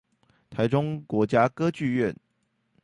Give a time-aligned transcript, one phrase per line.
[0.49, 2.15] 臺中國家歌劇院